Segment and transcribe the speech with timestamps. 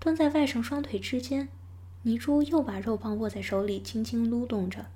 [0.00, 1.48] 蹲在外甥双腿之间，
[2.02, 4.86] 泥珠又把肉棒握在手里，轻轻撸动着。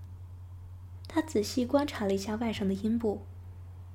[1.08, 3.22] 他仔细观察了一下外甥的阴部，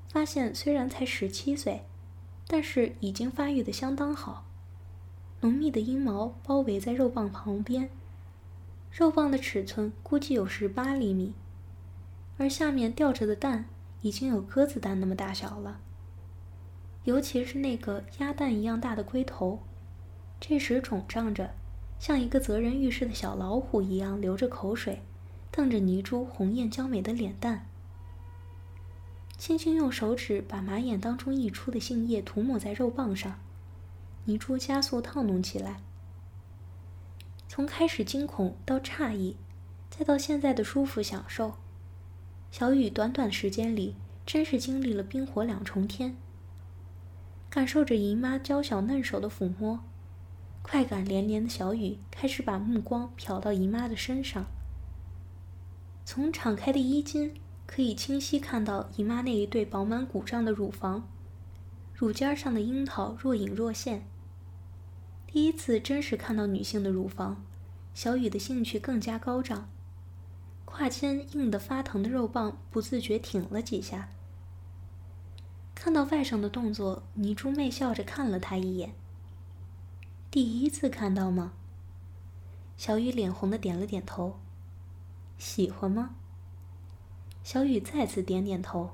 [0.09, 1.83] 发现虽然才十七岁，
[2.47, 4.45] 但是已经发育的相当好。
[5.41, 7.89] 浓密的阴毛包围在肉棒旁边，
[8.91, 11.33] 肉棒的尺寸估计有十八厘米，
[12.37, 13.65] 而下面吊着的蛋
[14.01, 15.79] 已经有鸽子蛋那么大小了。
[17.03, 19.59] 尤其是那个鸭蛋一样大的龟头，
[20.39, 21.53] 这时肿胀着，
[21.99, 25.01] 像一个责人遇事的小老虎一样流着口水，
[25.51, 27.67] 瞪着泥珠红艳娇美的脸蛋。
[29.37, 33.39] 轻轻用手指把马眼当中溢出的杏叶涂抹在肉棒上，
[34.25, 35.81] 泥珠加速烫弄起来。
[37.47, 39.35] 从开始惊恐到诧异，
[39.89, 41.53] 再到现在的舒服享受，
[42.51, 43.95] 小雨短短时间里
[44.25, 46.15] 真是经历了冰火两重天。
[47.49, 49.79] 感受着姨妈娇小嫩手的抚摸，
[50.69, 54.47] 快感连连的小雨开始把目光瞟到姨妈的身上。
[56.03, 57.33] 从敞开的衣襟
[57.65, 61.07] 可以清晰看到姨妈那一对饱满鼓胀的乳房，
[61.93, 64.05] 乳尖上的樱桃若隐若现。
[65.25, 67.45] 第一次真实看到女性的乳房，
[67.93, 69.69] 小雨的兴趣更加高涨，
[70.65, 74.09] 胯间硬得发疼的肉棒不自觉挺了几下。
[75.73, 78.93] 看到外甥的动作，泥珠媚笑着看了他一眼。
[80.39, 81.53] 第一次看到吗？
[82.77, 84.37] 小雨脸红的点了点头。
[85.39, 86.11] 喜欢吗？
[87.43, 88.91] 小雨再次点点头，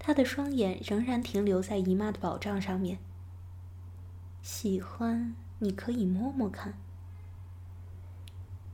[0.00, 2.98] 她的双眼仍然停留在姨妈的宝藏上面。
[4.42, 6.74] 喜欢，你可以摸摸看。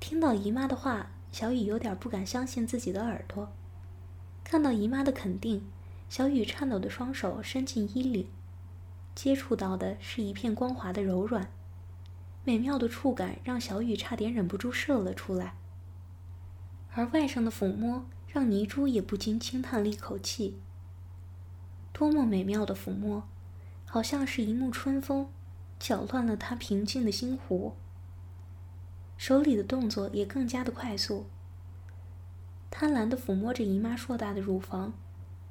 [0.00, 3.52] 听到姨妈的话，小雨有点不敢相信自己的耳朵。
[4.42, 5.62] 看到姨妈的肯定。
[6.08, 8.26] 小雨颤抖的双手伸进衣领，
[9.14, 11.50] 接触到的是一片光滑的柔软，
[12.44, 15.54] 美妙的触感让小雨差点忍不住射了出来。
[16.92, 20.60] 而外甥的抚摸让泥珠也不禁轻叹了一口气。
[21.92, 23.24] 多么美妙的抚摸，
[23.84, 25.28] 好像是一幕春风，
[25.78, 27.74] 搅乱了他平静的心湖。
[29.16, 31.26] 手里的动作也更加的快速，
[32.70, 34.92] 贪婪的抚摸着姨妈硕大的乳房。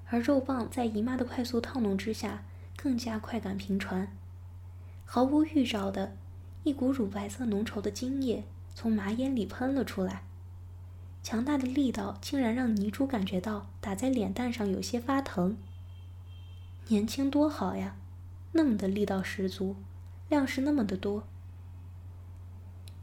[0.10, 2.44] 而肉棒在姨妈的快速烫弄之下，
[2.76, 4.16] 更加快感频传，
[5.06, 6.16] 毫无预兆的
[6.64, 8.44] 一股乳白色浓稠的精液
[8.74, 10.24] 从马眼里喷了出来，
[11.22, 15.58] 强大的力道竟然让泥珠感觉到打在脸蛋上有些发疼。
[16.88, 17.96] 年轻多好呀，
[18.54, 19.76] 那么的力道十足，
[20.30, 21.24] 量是那么的多，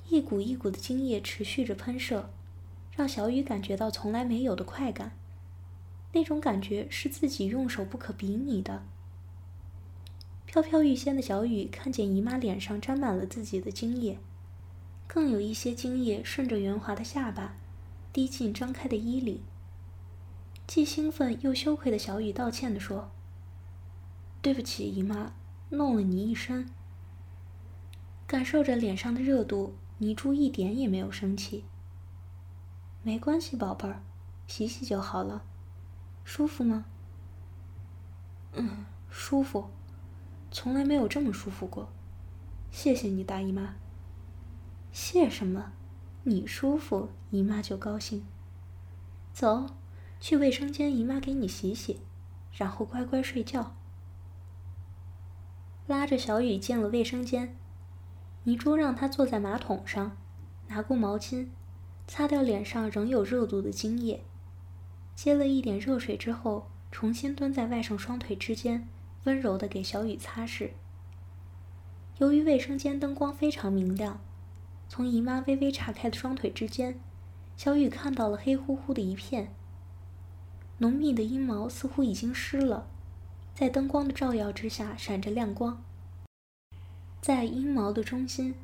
[0.08, 2.30] 一股一股的精液持续着喷射，
[2.96, 5.12] 让小雨感觉到从来没有的快感。
[6.12, 8.82] 那种感觉是自己用手不可比拟的。
[10.50, 14.18] 飘飘欲仙的小雨看见姨妈脸上沾满了自己的精液，
[15.06, 17.54] 更有一些精液顺着圆滑的下巴
[18.12, 19.44] 滴进张开的衣领。
[20.66, 23.12] 既兴奋又羞愧的小雨道歉地说
[24.42, 25.34] ：“对不起，姨妈，
[25.68, 26.68] 弄了你一身。”
[28.26, 31.62] 感受着脸上的热度，泥珠一点也没有生气。
[33.04, 34.02] 没关系，宝贝儿，
[34.48, 35.44] 洗洗就好了。
[36.24, 36.86] 舒服吗？
[38.54, 39.70] 嗯，舒服，
[40.50, 41.88] 从来没有这么舒服过。
[42.70, 43.74] 谢谢你，大姨妈。
[44.92, 45.72] 谢什么？
[46.24, 48.24] 你舒服，姨妈就高兴。
[49.32, 49.66] 走，
[50.20, 52.00] 去卫生间，姨妈给你洗洗，
[52.52, 53.74] 然后乖乖睡觉。
[55.86, 57.56] 拉着小雨进了卫生间，
[58.44, 60.16] 泥珠让他坐在马桶上，
[60.68, 61.48] 拿过毛巾，
[62.06, 64.22] 擦掉脸上仍有热度的精液。
[65.14, 68.88] 接了一点热水之后，重新蹲在外甥双腿之间，
[69.24, 70.70] 温柔地给小雨擦拭。
[72.18, 74.20] 由于卫生间灯光非常明亮，
[74.88, 76.98] 从姨妈微微岔开的双腿之间，
[77.56, 79.54] 小雨看到了黑乎乎的一片。
[80.78, 82.86] 浓密的阴毛似乎已经湿了，
[83.54, 85.82] 在灯光的照耀之下闪着亮光。
[87.20, 88.54] 在阴毛的中心，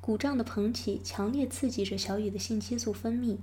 [0.00, 3.38] 鼓胀的膨起强烈刺激着小雨的性激素分泌。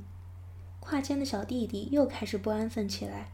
[0.79, 3.31] 胯间的小弟弟又开始不安分起来。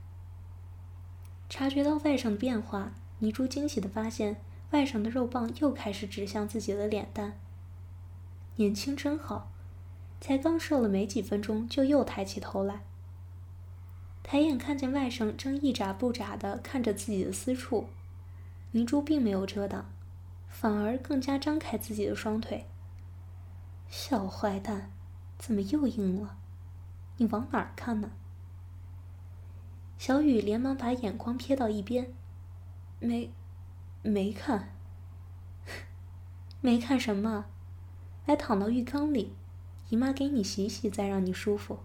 [1.47, 7.37] 察觉到外甥的变化，泥珠惊喜地发现，外甥的肉棒又开始指向自己的脸蛋。
[8.55, 9.51] 年轻真好，
[10.19, 12.81] 才刚射了没几分钟，就又抬起头来。
[14.21, 17.87] 抬眼看见外甥正一眨不眨地看着自己的私处，
[18.71, 19.89] 泥珠并没有遮挡，
[20.47, 22.65] 反而更加张开自己的双腿。
[23.89, 24.91] 小坏蛋，
[25.37, 26.37] 怎么又硬了？
[27.17, 28.11] 你往哪儿看呢？
[29.97, 32.13] 小雨连忙把眼光瞥到一边，
[32.99, 33.31] 没，
[34.01, 34.75] 没看，
[36.61, 37.45] 没看什么？
[38.25, 39.35] 来躺到浴缸里，
[39.89, 41.79] 姨妈给你洗洗，再让你舒服。”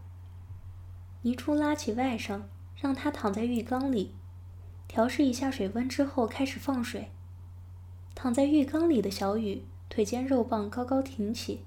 [1.22, 2.42] 泥珠拉起外甥，
[2.76, 4.14] 让他躺在浴缸里，
[4.86, 7.10] 调试一下水温之后开始放水。
[8.14, 11.64] 躺在浴缸里的小雨，腿间肉棒高高挺起，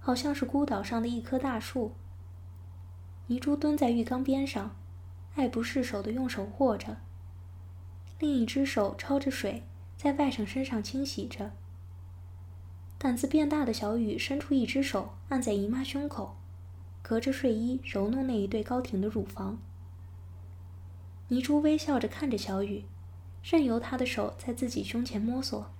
[0.00, 1.92] 好像是孤岛上的一棵大树。
[3.28, 4.74] 泥珠蹲在浴缸边上，
[5.36, 6.96] 爱不释手的用手握着，
[8.20, 9.64] 另一只手抄着水，
[9.96, 11.50] 在外甥身上清洗着。
[12.98, 16.36] 胆子变大的小雨伸出一只手按在姨妈胸口。
[17.02, 19.58] 隔着睡衣揉弄那一对高挺的乳房，
[21.28, 22.84] 泥珠微笑着看着小雨，
[23.42, 25.70] 任由他的手在自己胸前摸索。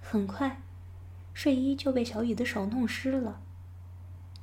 [0.00, 0.60] 很快，
[1.32, 3.40] 睡衣就被小雨的手弄湿了，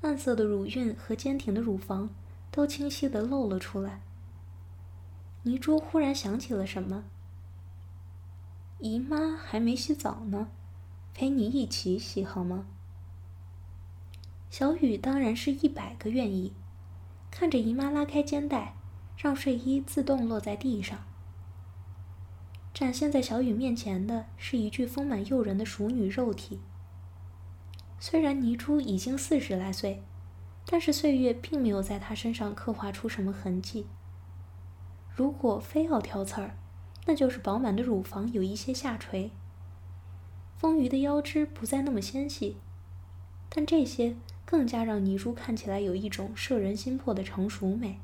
[0.01, 2.09] 暗色的乳晕和坚挺的乳房
[2.49, 4.01] 都清晰的露了出来。
[5.43, 7.03] 泥珠忽然想起了什么
[8.79, 10.49] ：“姨妈还没洗澡呢，
[11.13, 12.67] 陪你一起洗好吗？”
[14.51, 16.53] 小雨当然是一百个愿意，
[17.31, 18.75] 看着姨妈拉开肩带，
[19.17, 20.99] 让睡衣自动落在地上。
[22.73, 26.59] 展现在小雨面前的是一具丰满诱人的熟女肉体。
[27.99, 30.03] 虽然泥珠已经四十来岁，
[30.65, 33.87] 但是岁月并没有在她身上刻画出什么痕迹。
[35.13, 36.55] 如果非要挑刺儿，
[37.05, 39.31] 那就是饱满的乳房有一些下垂，
[40.57, 42.57] 丰腴的腰肢不再那么纤细，
[43.49, 44.15] 但这些。
[44.43, 47.99] 更加让泥珠看起来有一种摄人心魄的成熟美。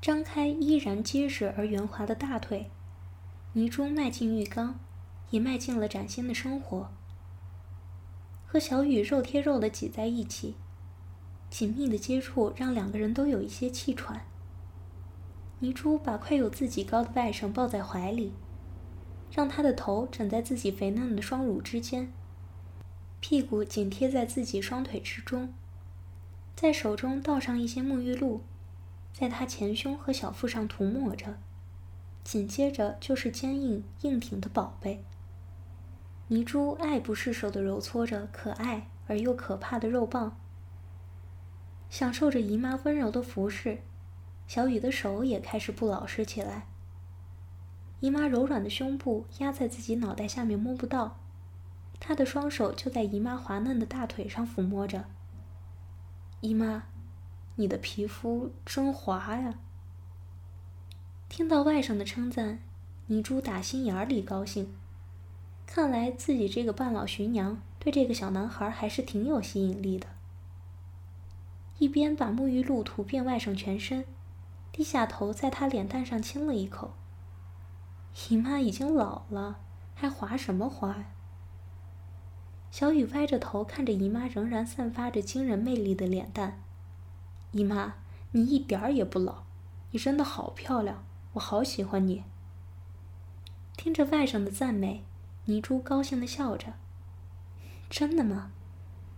[0.00, 2.70] 张开依然结实而圆滑的大腿，
[3.52, 4.80] 泥珠迈进浴缸，
[5.28, 6.90] 也迈进了崭新的生活。
[8.46, 10.54] 和小雨肉贴肉的挤在一起，
[11.50, 14.24] 紧密的接触让两个人都有一些气喘。
[15.64, 18.34] 泥珠把快有自己高的外甥抱在怀里，
[19.32, 22.12] 让他的头枕在自己肥嫩的双乳之间。
[23.18, 25.54] 屁股紧贴在自己双腿之中，
[26.54, 28.42] 在手中倒上一些沐浴露，
[29.14, 31.38] 在他前胸和小腹上涂抹着，
[32.22, 35.02] 紧接着就是坚硬硬挺的宝贝。
[36.28, 40.38] 泥珠爱不释手的揉搓着可爱而又可怕的肉棒，
[41.88, 43.78] 享受着姨妈温柔的服侍，
[44.46, 46.66] 小雨的手也开始不老实起来。
[48.00, 51.18] 姨妈柔软的胸部压在自己脑袋下面摸不到。
[51.98, 55.06] 她的双手就在姨妈滑嫩的大腿上抚摸着。
[56.40, 56.82] 姨妈，
[57.56, 59.54] 你的皮肤真滑呀！
[61.30, 62.58] 听到外甥的称赞，
[63.06, 64.74] 泥珠打心眼里高兴。
[65.66, 70.06] 看来自己这个半老徐娘对这个小男孩还是挺有吸引力的。
[71.78, 74.04] 一边把沐浴露涂遍外甥全身，
[74.76, 76.94] 低下头在他脸蛋上亲了一口。
[78.28, 79.60] 姨妈已经老了，
[79.94, 81.04] 还滑什么滑呀？
[82.72, 86.60] 小雨歪着头看着姨妈，仍然散发着惊人魅力的脸蛋。
[87.52, 87.94] 姨妈，
[88.32, 89.44] 你一点儿也不老，
[89.92, 91.04] 你真的好漂亮，
[91.34, 92.24] 我好喜欢你。
[93.76, 95.04] 听着外甥的赞美，
[95.44, 96.72] 泥珠高兴的笑着。
[97.88, 98.50] 真的吗？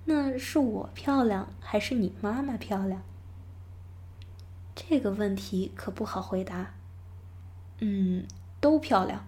[0.05, 3.01] 那是我漂亮，还是你妈妈漂亮？
[4.77, 6.75] 这个问题可不好回答。
[7.79, 8.27] 嗯，
[8.61, 9.27] 都漂亮。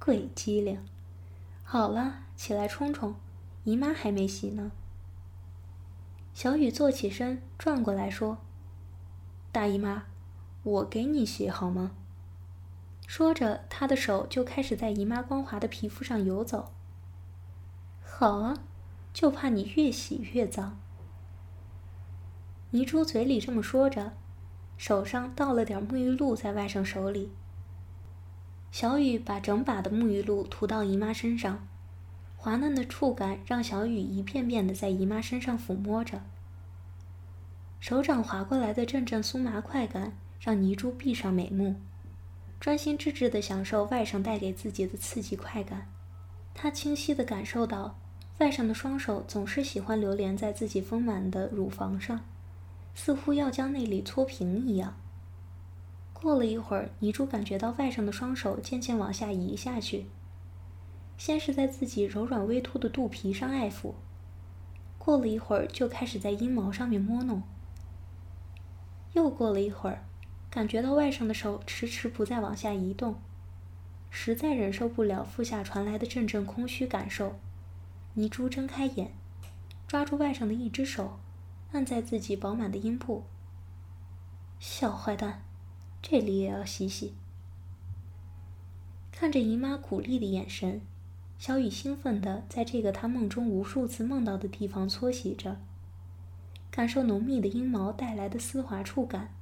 [0.00, 0.82] 鬼机灵。
[1.62, 3.14] 好了，起来冲冲，
[3.64, 4.72] 姨妈还没洗呢。
[6.32, 8.38] 小雨坐起身，转过来说
[9.52, 10.04] ：“大姨妈，
[10.62, 11.90] 我给你洗好吗？”
[13.06, 16.72] 说着，他的手就开始在姨妈光滑的皮肤上游走。
[18.02, 18.56] 好啊，
[19.12, 20.80] 就怕你越洗越脏。
[22.70, 24.12] 泥珠嘴里这么说着，
[24.76, 27.32] 手上倒了点沐浴露在外甥手里。
[28.70, 31.66] 小雨把整把的沐浴露涂到姨妈身上，
[32.36, 36.20] 滑嫩的触感让小雨一遍遍的在姨妈身上抚摸着。
[37.80, 41.76] 手掌划过来的阵阵酥麻快感让泥珠闭上美目，
[42.60, 45.88] 专心致志的享受外甥带给自己的刺激快感。
[46.54, 47.98] 他清晰的感受到，
[48.38, 52.20] 外甥的双手总是喜欢流连在自己丰满的乳房上，
[52.94, 54.96] 似乎要将那里搓平一样。
[56.12, 60.06] 过了一会儿，泥珠感觉到外甥的双手渐渐往下移下去，
[61.16, 63.94] 先是在自己柔软微凸的肚皮上爱抚，
[64.98, 67.42] 过了一会儿就开始在阴毛上面摸弄。
[69.12, 70.04] 又过了一会儿，
[70.50, 73.16] 感觉到外甥的手迟迟不再往下移动，
[74.10, 77.38] 实在忍受不了腹下传来的阵阵空虚感受，
[78.14, 79.12] 泥珠睁开眼，
[79.86, 81.20] 抓住外甥的一只手，
[81.72, 83.24] 按在自己饱满的阴部。
[84.58, 85.42] 小坏蛋！
[86.00, 87.14] 这里也要洗洗。
[89.12, 90.80] 看着姨妈鼓励的眼神，
[91.38, 95.60] 小雨兴奋地在这个她梦中无数次梦到的地方搓洗着，
[96.70, 99.34] 感受浓密的阴毛带来的丝滑触感，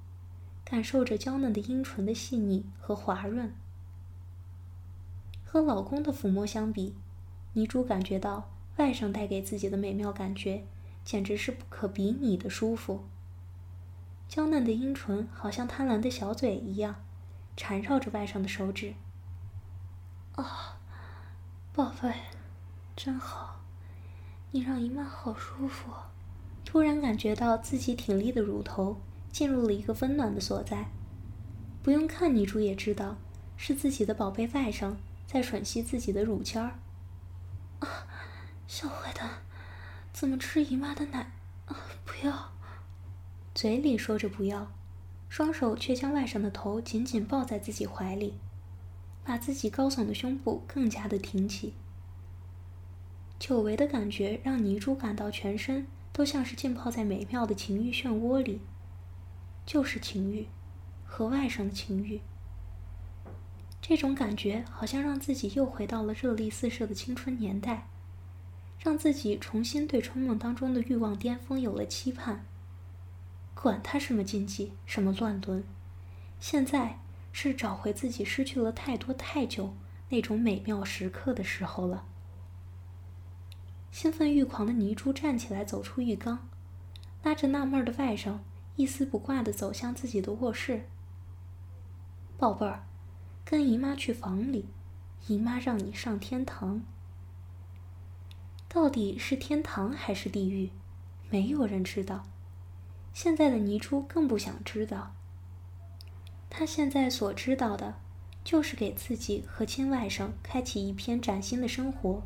[0.65, 3.53] 感受着娇嫩的阴唇的细腻和滑润。
[5.45, 6.95] 和老公的抚摸相比，
[7.53, 10.65] 泥珠感觉到外甥带给自己的美妙感觉，
[11.07, 13.05] 简直是不可比拟的舒服。
[14.29, 16.97] 娇嫩的阴唇好像贪婪的小嘴一样，
[17.57, 18.95] 缠绕着外甥的手指。
[20.33, 20.79] 啊，
[21.73, 22.13] 宝贝，
[22.97, 23.61] 真好，
[24.51, 25.93] 你让姨妈好舒服。
[26.65, 30.89] 突然感觉到自己挺立的乳头进入了一个温暖的所在，
[31.85, 33.17] 不用看女主也知道
[33.57, 36.75] 是自己的宝贝外甥在吮吸自己的乳尖儿。
[37.79, 38.09] 啊，
[38.67, 39.31] 小坏蛋，
[40.19, 41.31] 怎么吃姨妈的奶？
[41.67, 42.51] 啊，不要！
[43.55, 44.73] 嘴里说着不要，
[45.29, 48.33] 双手却将外甥的头紧紧抱在自己怀里。
[49.23, 51.75] 把自己高耸的胸部更加的挺起，
[53.39, 58.63] 久违的感觉让泥珠感到全身都像是浸泡在美妙的情欲漩涡里，
[59.67, 60.47] 就是情欲，
[61.05, 62.23] 和外甥的情欲。
[63.83, 67.89] 这种感觉好像让自己又回到了热力四射的青春年代，
[68.79, 72.45] 让自己重新对春梦当中的欲望巅峰有了期盼。
[73.55, 75.65] 管他什么禁忌，什么乱伦，
[76.39, 76.99] 现在。
[77.39, 79.75] 是找回自己失去了太多太久
[80.09, 82.07] 那种美妙时刻的时候了。
[83.93, 86.49] 兴奋欲狂的泥珠站起来，走出浴缸，
[87.23, 88.39] 拉着纳闷的外甥，
[88.77, 90.87] 一丝不挂的走向自己的卧室。
[92.39, 92.87] 宝贝儿，
[93.45, 94.65] 跟姨妈去房里，
[95.27, 96.83] 姨妈让你上天堂。
[98.77, 100.69] 到底是天堂还是地狱，
[101.31, 102.25] 没有人知道。
[103.15, 105.15] 现在的泥珠更不想知道。
[106.51, 107.95] 他现在所知道的，
[108.45, 112.21] 就是给自己和亲外甥开启一片崭新的生活。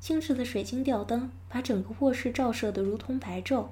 [0.00, 3.66] 精致的水晶吊灯把整个卧室照射得如同白昼，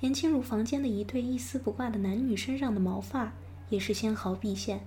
[0.00, 3.32] 连进入房间的一对一丝不挂的男女身上的毛发
[3.70, 4.86] 也是纤毫毕现，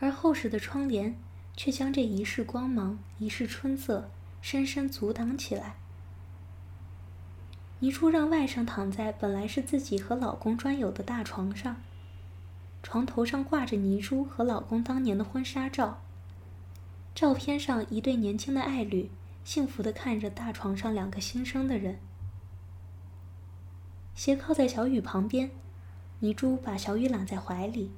[0.00, 1.16] 而厚实的窗帘
[1.56, 5.76] 却将这一世光芒、一世春色深深阻挡起来。
[7.80, 11.76] 泥珠让外甥躺在本来是自己和老公专有的大床上，
[12.82, 16.00] 床头上挂着泥珠和老公当年的婚纱照。
[17.14, 19.10] 照片上一对年轻的爱侣，
[19.44, 21.98] 幸福的看着大床上两个新生的人。
[24.14, 25.50] 斜靠在小雨旁边，
[26.20, 27.90] 泥珠把小雨揽在怀里，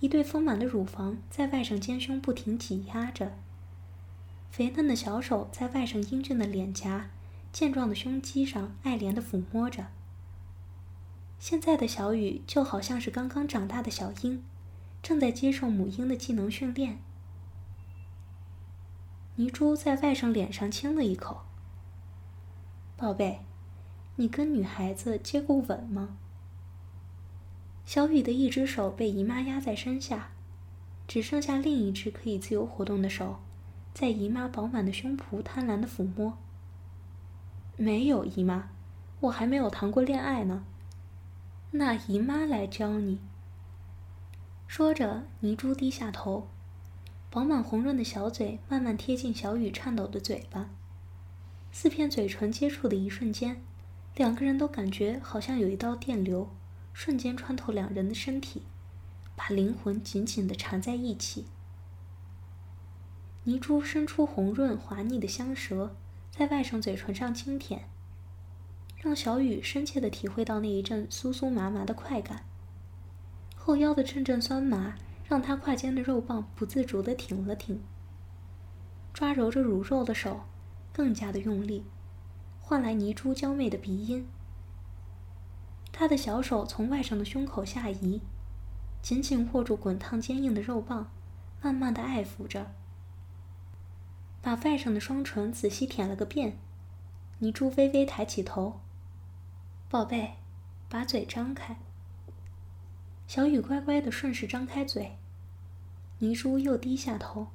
[0.00, 3.32] 一对丰满的乳房在外甥肩胸不停挤压着，
[4.50, 7.10] 肥嫩的小手在外甥英俊的脸颊。
[7.52, 9.88] 健壮的胸肌上，爱怜的抚摸着。
[11.40, 14.44] 现在的小雨就好像是刚刚长大的小鹰，
[15.02, 16.98] 正在接受母鹰的技能训练。
[19.34, 21.42] 泥珠在外甥脸上亲了一口。
[22.96, 23.40] 宝贝，
[24.14, 26.16] 你跟女孩子接过吻吗？
[27.90, 30.30] 小雨的一只手被姨妈压在身下，
[31.08, 33.40] 只剩下另一只可以自由活动的手，
[33.92, 36.38] 在姨妈饱满的胸脯贪婪的抚摸。
[37.76, 38.68] 没有姨妈，
[39.18, 40.64] 我还没有谈过恋爱呢。
[41.72, 43.18] 那姨妈来教你。
[44.68, 46.46] 说着，泥珠低下头，
[47.28, 50.70] 饱满红润的小嘴慢慢贴近小雨颤抖的嘴巴，
[51.72, 53.60] 四片嘴唇接触的一瞬间，
[54.14, 56.48] 两个人都感觉好像有一道电流
[56.92, 58.62] 瞬间穿透两人的身体，
[59.36, 61.46] 把灵魂紧紧的缠在一起。
[63.44, 65.96] 泥珠伸出红润滑腻的香舌。
[66.30, 67.90] 在外甥嘴唇上轻舔，
[68.96, 72.46] 让小雨深切的体会到那一阵酥酥麻麻的快感。
[73.56, 74.94] 后腰的阵阵酸麻，
[75.28, 77.82] 让他胯间的肉棒不自主的挺了挺。
[79.12, 80.42] 抓揉着乳肉的手，
[80.92, 81.84] 更加的用力，
[82.60, 84.26] 换来泥珠娇媚的鼻音。
[85.92, 88.20] 他的小手从外甥的胸口下移，
[89.02, 91.10] 紧紧握住滚烫坚硬的肉棒，
[91.62, 92.72] 慢慢的爱抚着。
[94.42, 96.58] 把外甥的双唇仔细舔了个遍，
[97.40, 98.80] 泥珠微微抬起头
[99.90, 100.36] ：“宝贝，
[100.88, 101.76] 把嘴张开。”
[103.28, 105.18] 小雨乖乖的顺势张开嘴，
[106.20, 107.48] 泥珠又低下头，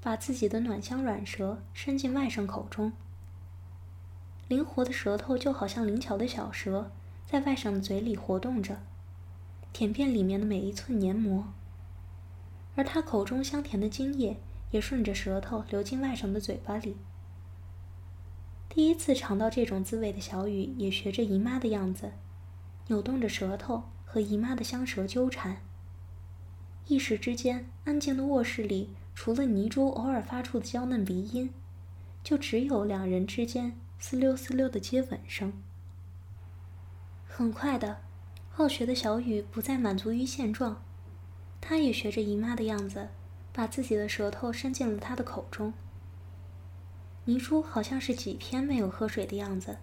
[0.00, 2.92] 把自己的暖香软舌伸进外甥口中。
[4.48, 6.90] 灵活的舌头就好像灵巧的小蛇，
[7.34, 8.80] 在外甥的嘴里活动着，
[9.72, 11.52] 舔遍里面的每一寸黏膜，
[12.76, 14.36] 而他口中香甜的精液。
[14.70, 16.96] 也顺着舌头流进外甥的嘴巴里。
[18.68, 22.12] 第一次尝到这种滋味的小雨，也学着姨妈的样子，
[22.86, 25.56] 扭动着舌头和姨妈的香舌纠缠。
[26.86, 31.50] 一时之间，安静的卧室里除了泥珠偶尔发出的娇嫩鼻音，
[32.22, 35.52] 就只有两人之间嘶溜嘶溜的接吻声。
[37.36, 37.98] 很快的，
[38.48, 40.80] 好学的小雨不再满足于现状，
[41.60, 43.08] 他也学着姨妈的样子，
[43.52, 45.74] 把自己的舌头伸进了她的口中。
[47.24, 49.78] 泥珠好像是几天没有喝水的样子，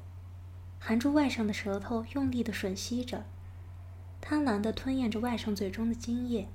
[0.80, 3.26] 含住外甥的舌头，用力的吮吸着，
[4.22, 6.48] 贪婪的吞咽着外甥嘴中的精液。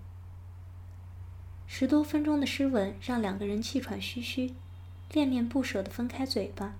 [1.66, 4.54] 十多分钟的湿吻让两个人气喘吁吁，
[5.12, 6.74] 恋恋不舍的分开嘴巴。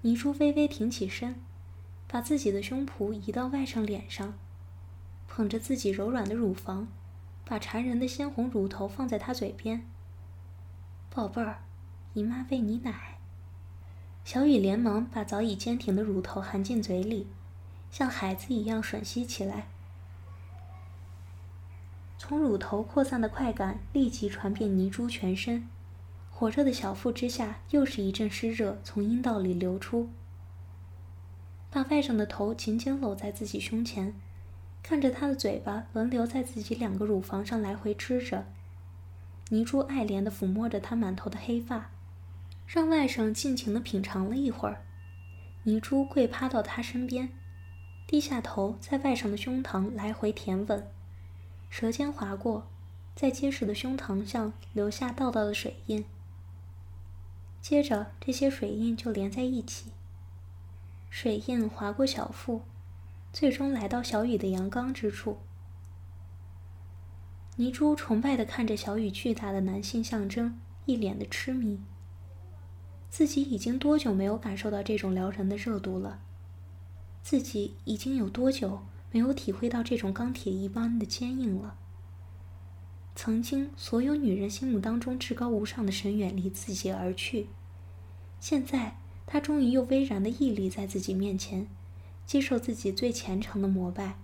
[0.00, 1.36] 泥珠微微挺起身，
[2.12, 4.34] 把自己的胸脯移到外甥脸上，
[5.28, 6.88] 捧着自己柔软的乳房，
[7.44, 9.86] 把馋人的鲜红乳头放在他嘴边。
[11.08, 11.62] 宝贝儿。
[12.14, 13.18] 姨妈喂你奶。
[14.24, 17.28] 小雨连忙把早已坚挺的乳头含进嘴里，
[17.92, 19.68] 像孩子一样吮吸起来。
[22.18, 25.68] 从乳头扩散的快感立即传遍泥珠全身，
[26.32, 30.10] 火热的小腹之下又是一阵湿热从阴道里流出。
[31.70, 34.14] 把外甥的头紧紧搂在自己胸前，
[34.82, 38.44] 看着他的嘴巴轮流在自己两个乳房上来回吃着，
[39.50, 41.90] 泥珠爱怜地抚摸着他满头的黑发。
[42.66, 44.84] 让外甥尽情地品尝了一会儿，
[45.64, 47.28] 泥珠跪趴到他身边，
[48.06, 50.86] 低下头在外甥的胸膛来回舔吻，
[51.68, 52.68] 舌尖划过，
[53.16, 56.04] 在结实的胸膛上留下道道的水印。
[57.60, 59.90] 接着，这些水印就连在一起，
[61.10, 62.62] 水印划过小腹，
[63.32, 65.38] 最终来到小雨的阳刚之处。
[67.56, 71.80] 泥珠崇拜的看着小雨巨大的男性象征，一脸的痴迷。
[73.10, 76.20] 自己已经多久没有感受到这种撩人的热度了？
[77.22, 81.76] 自己已经有多久没有体会到这种钢铁一般的坚硬了？
[83.16, 87.48] 曾经所有女人心目当中至高无上的神远离自己而去，
[88.38, 88.96] 现在
[89.32, 91.68] 他终于又巍然的屹立在自己面前，
[92.26, 94.16] 接受自己最虔诚的膜拜。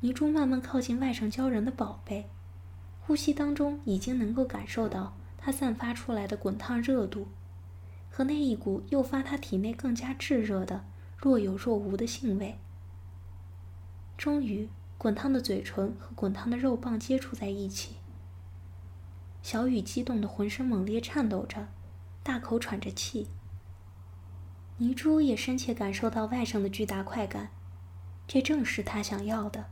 [0.00, 2.28] 泥珠慢慢靠近外甥鲛人的宝贝，
[3.00, 5.14] 呼吸当中已经能够感受到。
[5.38, 7.26] 他散发出来的滚烫热度，
[8.10, 10.84] 和那一股诱发他体内更加炙热的
[11.16, 12.58] 若有若无的性味。
[14.18, 17.96] 终于，滚烫的嘴唇和滚烫的肉棒接触在一起。
[19.42, 21.66] 小雨激动的浑身猛烈颤抖着，
[22.22, 23.28] 大口喘着气。
[24.78, 27.50] 泥珠也深切感受到外甥的巨大快感，
[28.26, 29.66] 这正是他想要的。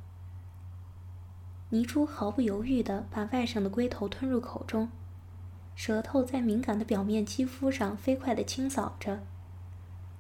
[1.71, 4.91] 泥珠毫不犹豫地把外甥的龟头吞入口中。
[5.77, 9.23] 舌头在敏感的表面肌肤上飞快地清扫着，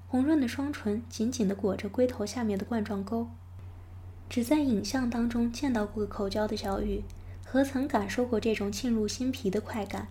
[0.08, 3.28] 红润的双唇紧紧地裹着龟头下面的冠状沟。
[4.28, 7.02] 只在影像当中见到过口交的小雨，
[7.44, 10.08] 何曾感受过这种沁入心脾的快感？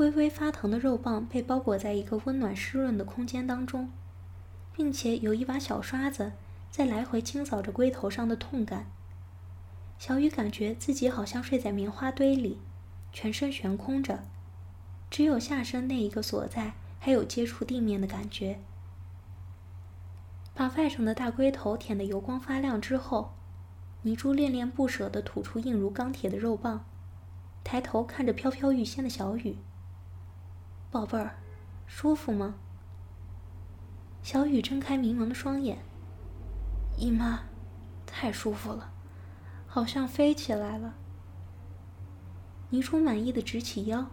[0.00, 3.90] 微微发疼的肉棒被包裹在一个温暖湿润的空间当中，
[4.72, 6.32] 并且有一把小刷子
[6.70, 8.86] 在来回清扫着龟头上的痛感。
[9.98, 12.58] 小雨感觉自己好像睡在棉花堆里。
[13.12, 14.22] 全身悬空着，
[15.10, 18.60] 只有下身那一个所在还有接触地面的感觉。
[20.54, 23.32] 把外甥的大龟头舔得油光发亮之后，
[24.02, 26.86] 泥珠恋恋不舍地吐出硬如钢铁的肉棒，
[27.62, 29.56] 抬头看着飘飘欲仙的小雨
[30.90, 31.36] ：“宝贝儿，
[31.86, 32.54] 舒服吗？”
[34.22, 35.78] 小雨睁开迷蒙的双眼
[36.98, 37.44] ：“姨妈，
[38.04, 38.92] 太舒服了，
[39.66, 40.94] 好像飞起来了。”
[42.70, 44.06] 泥珠满意的直起腰，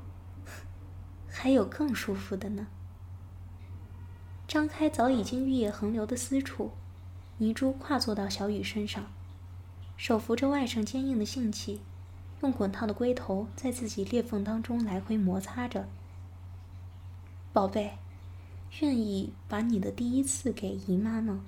[1.27, 2.67] 还有更舒服的呢。
[4.47, 6.71] 张开早已经玉液横流的私处，
[7.37, 9.11] 泥珠跨坐到小雨身上，
[9.97, 11.81] 手扶着外甥坚硬的性器，
[12.41, 15.87] 用滚烫的龟头在自己裂缝当中来回摩擦着。
[17.57, 17.97] 宝贝，
[18.81, 21.43] 愿意把你的第一次给姨妈吗？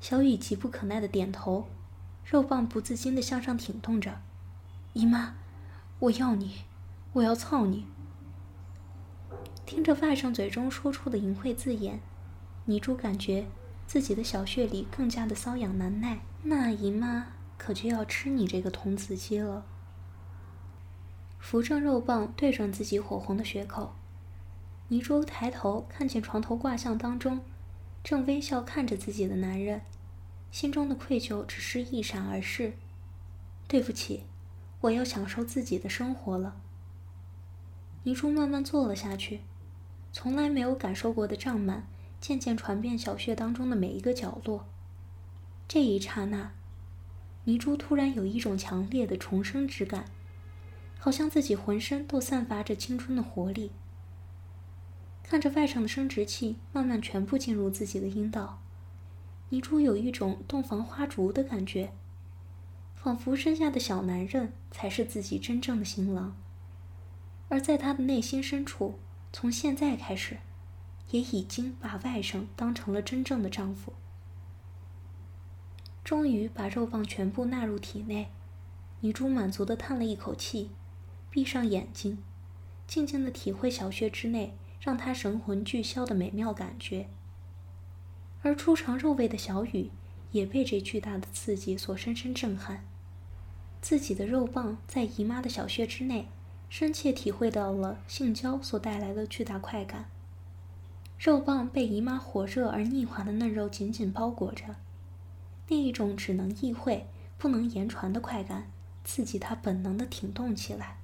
[0.00, 1.66] 小雨急不可耐的点头，
[2.24, 4.20] 肉棒不自禁的向上挺动着。
[4.92, 5.34] 姨妈，
[5.98, 6.58] 我要你，
[7.14, 7.84] 我要操你！
[9.66, 11.98] 听着外甥嘴中说出的淫秽字眼，
[12.66, 13.48] 泥珠感觉
[13.88, 16.20] 自己的小穴里更加的瘙痒难耐。
[16.44, 19.66] 那姨妈可就要吃你这个童子鸡了。
[21.40, 23.94] 扶正肉棒对准自己火红的穴口，
[24.88, 27.40] 泥珠抬头看见床头挂像当中
[28.02, 29.82] 正微笑看着自己的男人，
[30.50, 32.72] 心中的愧疚只是一闪而逝。
[33.66, 34.24] 对不起。
[34.82, 36.54] 我要享受自己的生活了。
[38.04, 39.40] 泥珠慢慢坐了下去，
[40.12, 41.88] 从来没有感受过的胀满
[42.20, 44.66] 渐渐传遍小穴当中的每一个角落。
[45.66, 46.52] 这一刹那，
[47.42, 50.04] 泥珠突然有一种强烈的重生之感，
[50.96, 53.72] 好像自己浑身都散发着青春的活力。
[55.28, 58.62] 看着外甥的生殖器慢慢全部进入自己的阴道，
[59.50, 61.92] 泥珠有一种洞房花烛的感觉，
[62.96, 66.34] 仿佛身下的小男人才是自己真正的新郎。
[67.50, 68.98] 而在他的内心深处，
[69.30, 70.38] 从现在开始，
[71.10, 73.92] 也已经把外甥当成了真正的丈夫。
[76.02, 78.30] 终于把肉棒全部纳入体内，
[79.00, 80.70] 泥珠满足的叹了一口气，
[81.28, 82.16] 闭上眼睛，
[82.86, 84.56] 静静的体会小穴之内
[84.88, 87.10] 让他神魂俱消的美妙感觉。
[88.40, 89.90] 而初尝肉味的小雨
[90.30, 92.82] 也被这巨大的刺激所深深震撼，
[93.82, 96.28] 自己的肉棒在姨妈的小穴之内，
[96.70, 100.08] 深切体会到了性交所带来的巨大快感。
[101.18, 104.76] 肉棒被姨妈火热而腻滑的嫩肉紧紧包裹着。
[105.68, 108.70] 那一种只能意会不能言传的快感，
[109.04, 110.97] 刺激他本能的挺动起来。